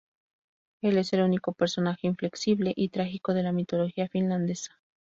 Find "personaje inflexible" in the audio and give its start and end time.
1.53-2.73